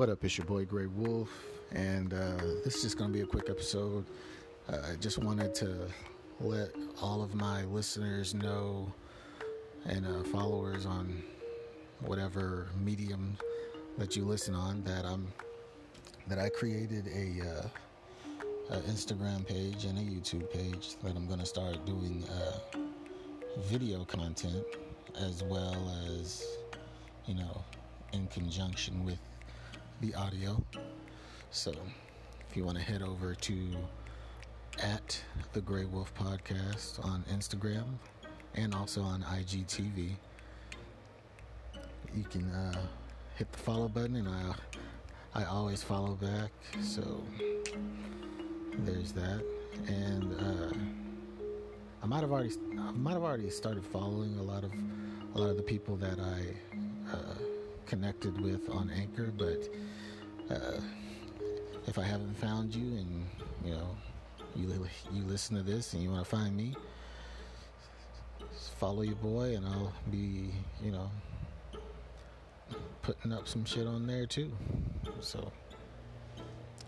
[0.00, 0.24] What up?
[0.24, 1.28] It's your boy Gray Wolf,
[1.72, 4.06] and uh, this is just going to be a quick episode.
[4.66, 5.76] Uh, I just wanted to
[6.40, 6.70] let
[7.02, 8.90] all of my listeners know
[9.84, 11.22] and uh, followers on
[12.00, 13.36] whatever medium
[13.98, 15.30] that you listen on that I'm
[16.28, 21.40] that I created a, uh, a Instagram page and a YouTube page that I'm going
[21.40, 22.78] to start doing uh,
[23.64, 24.64] video content
[25.20, 26.42] as well as
[27.26, 27.62] you know
[28.14, 29.18] in conjunction with
[30.00, 30.62] the audio.
[31.50, 31.72] So
[32.48, 33.68] if you want to head over to
[34.82, 37.84] at the Gray Wolf Podcast on Instagram
[38.54, 40.12] and also on IGTV,
[42.14, 42.80] you can uh,
[43.36, 44.54] hit the follow button, and I
[45.34, 46.50] I always follow back.
[46.80, 47.22] So
[48.78, 49.44] there's that,
[49.86, 50.74] and uh,
[52.02, 54.72] I might have already I might have already started following a lot of
[55.34, 57.14] a lot of the people that I.
[57.14, 57.34] Uh,
[57.86, 59.68] connected with on Anchor, but
[60.50, 60.80] uh,
[61.86, 63.26] if I haven't found you and
[63.64, 63.96] you know
[64.56, 66.74] you you listen to this and you want to find me,
[68.78, 70.50] follow your boy and I'll be
[70.82, 71.10] you know
[73.02, 74.52] putting up some shit on there too.
[75.20, 75.50] So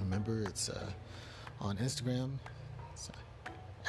[0.00, 0.90] remember, it's uh,
[1.60, 2.32] on Instagram
[2.92, 3.10] it's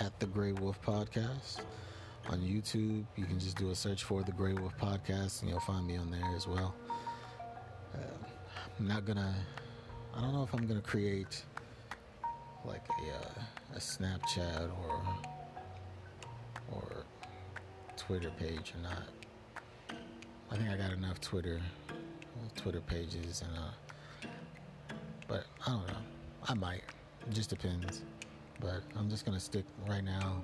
[0.01, 1.61] at the Gray Wolf Podcast.
[2.29, 5.59] On YouTube, you can just do a search for the Gray Wolf Podcast and you'll
[5.59, 6.75] find me on there as well.
[8.79, 9.35] I'm not gonna.
[10.15, 11.43] I don't know if I'm gonna create
[12.65, 15.01] like a uh, a Snapchat or
[16.71, 17.05] or
[17.97, 19.03] Twitter page or not.
[20.51, 21.59] I think I got enough Twitter
[22.55, 24.27] Twitter pages and uh,
[25.27, 26.01] but I don't know.
[26.47, 26.83] I might.
[27.27, 28.01] It just depends.
[28.59, 30.41] But I'm just gonna stick right now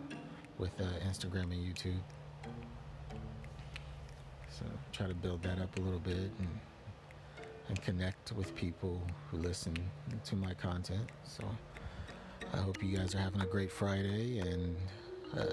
[0.58, 2.00] with uh, Instagram and YouTube.
[4.50, 6.60] So try to build that up a little bit and
[7.68, 9.76] and connect with people who listen
[10.24, 11.10] to my content.
[11.24, 11.44] So
[12.54, 14.76] I hope you guys are having a great Friday and
[15.38, 15.46] uh,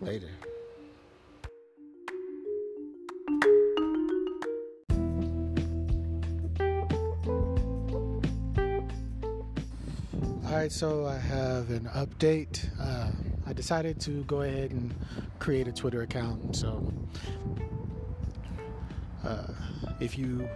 [0.00, 0.30] later.
[10.46, 12.68] All right, so I have an update.
[12.80, 13.10] Uh,
[13.46, 14.94] I decided to go ahead and
[15.38, 16.56] create a Twitter account.
[16.56, 16.92] So
[19.26, 19.46] uh,
[20.00, 20.48] if you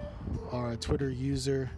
[0.53, 1.71] are a Twitter user,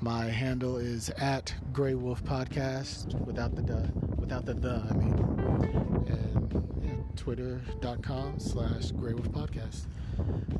[0.00, 3.86] my handle is at Gray Wolf Podcast without the duh,
[4.18, 4.82] without the the.
[4.90, 5.12] I mean,
[6.08, 9.86] and yeah, twitter.com slash Gray Wolf Podcast.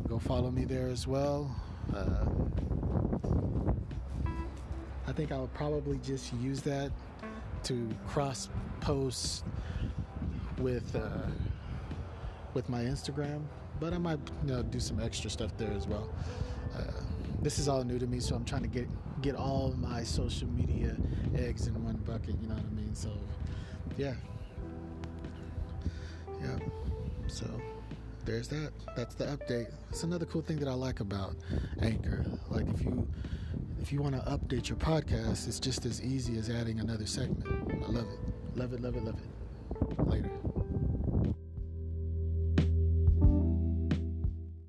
[0.09, 1.55] Go follow me there as well.
[1.95, 2.25] Uh,
[5.07, 6.91] I think I'll probably just use that
[7.65, 8.49] to cross
[8.81, 9.45] post
[10.59, 11.29] with uh,
[12.55, 13.43] with my Instagram
[13.81, 16.09] but I might you know, do some extra stuff there as well.
[16.77, 16.83] Uh,
[17.43, 18.89] this is all new to me, so I'm trying to get
[19.23, 20.97] get all my social media
[21.35, 22.37] eggs in one bucket.
[22.41, 22.95] You know what I mean?
[22.95, 23.11] So,
[23.97, 24.15] yeah,
[26.43, 26.59] yeah.
[27.27, 27.47] So
[28.25, 28.73] there's that.
[28.97, 29.73] That's the update.
[29.89, 31.35] It's another cool thing that I like about
[31.81, 32.25] Anchor.
[32.51, 33.09] Like if you
[33.81, 37.47] if you want to update your podcast, it's just as easy as adding another segment.
[37.73, 38.57] I love it.
[38.57, 38.81] Love it.
[38.83, 39.05] Love it.
[39.05, 40.09] Love it.
[40.09, 40.31] Later.